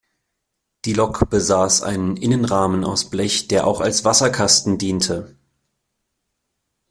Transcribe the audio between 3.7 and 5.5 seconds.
als Wasserkasten diente.